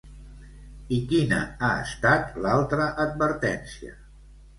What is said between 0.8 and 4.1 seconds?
I quina ha estat l'altra advertència?